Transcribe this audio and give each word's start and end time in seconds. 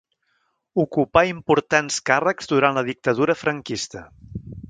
Ocupà 0.83 1.23
importants 1.31 1.99
càrrecs 2.11 2.51
durant 2.53 2.81
la 2.81 2.85
Dictadura 2.89 3.39
franquista. 3.43 4.05